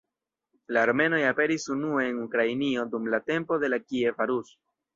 [0.77, 4.55] La armenoj aperis unue en Ukrainio dum la tempo de la Kieva Rus.